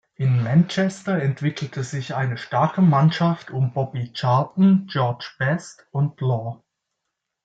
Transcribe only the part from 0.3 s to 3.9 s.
Manchester entwickelte sich eine starke Mannschaft um